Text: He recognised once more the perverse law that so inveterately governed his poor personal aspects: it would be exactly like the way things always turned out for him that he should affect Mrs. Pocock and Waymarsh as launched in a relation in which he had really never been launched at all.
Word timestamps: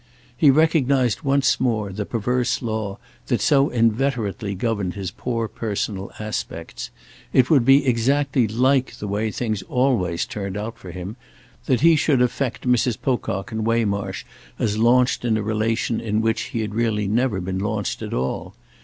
He 0.35 0.49
recognised 0.49 1.21
once 1.21 1.59
more 1.59 1.93
the 1.93 2.07
perverse 2.07 2.63
law 2.63 2.97
that 3.27 3.39
so 3.39 3.69
inveterately 3.69 4.55
governed 4.55 4.95
his 4.95 5.11
poor 5.11 5.47
personal 5.47 6.09
aspects: 6.17 6.89
it 7.31 7.51
would 7.51 7.63
be 7.63 7.85
exactly 7.85 8.47
like 8.47 8.95
the 8.95 9.07
way 9.07 9.29
things 9.29 9.61
always 9.69 10.25
turned 10.25 10.57
out 10.57 10.79
for 10.79 10.89
him 10.89 11.17
that 11.67 11.81
he 11.81 11.95
should 11.95 12.19
affect 12.23 12.67
Mrs. 12.67 12.99
Pocock 12.99 13.51
and 13.51 13.63
Waymarsh 13.63 14.25
as 14.57 14.79
launched 14.79 15.23
in 15.23 15.37
a 15.37 15.43
relation 15.43 15.99
in 16.01 16.19
which 16.19 16.45
he 16.49 16.61
had 16.61 16.73
really 16.73 17.07
never 17.07 17.39
been 17.39 17.59
launched 17.59 18.01
at 18.01 18.11
all. 18.11 18.55